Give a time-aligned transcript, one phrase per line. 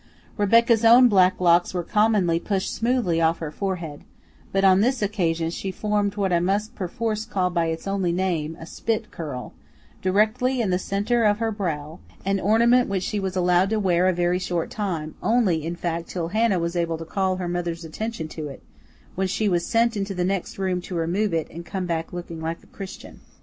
[0.35, 4.01] Rebecca's own black locks were commonly pushed smoothly off her forehead,
[4.51, 8.57] but on this occasion she formed what I must perforce call by its only name,
[8.59, 9.53] a spit curl,
[10.01, 14.07] directly in the centre of her brow, an ornament which she was allowed to wear
[14.07, 17.85] a very short time, only in fact till Hannah was able to call her mother's
[17.85, 18.63] attention to it,
[19.13, 22.11] when she was sent into the next room to remove it and to come back
[22.11, 23.19] looking like a Christian.